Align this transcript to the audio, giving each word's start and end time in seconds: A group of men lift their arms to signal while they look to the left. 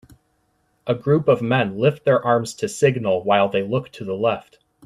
A 0.87 0.95
group 0.95 1.27
of 1.27 1.43
men 1.43 1.77
lift 1.77 2.05
their 2.05 2.25
arms 2.25 2.55
to 2.55 2.67
signal 2.67 3.23
while 3.23 3.49
they 3.49 3.61
look 3.61 3.91
to 3.91 4.03
the 4.03 4.15
left. 4.17 4.57